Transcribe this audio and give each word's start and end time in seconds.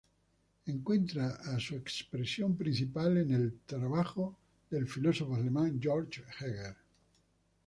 Encuentra 0.65 1.39
su 1.59 1.75
expresión 1.75 2.57
principal 2.57 3.17
en 3.19 3.31
el 3.35 3.59
trabajo 3.67 4.35
del 4.71 4.87
filósofo 4.87 5.35
alemán 5.35 5.79
Georg 5.79 6.09
Hegel. 6.39 6.73